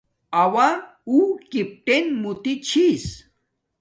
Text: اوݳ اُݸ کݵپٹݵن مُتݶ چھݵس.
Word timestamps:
اوݳ 0.41 0.67
اُݸ 1.09 1.23
کݵپٹݵن 1.51 2.05
مُتݶ 2.21 2.53
چھݵس. 2.67 3.05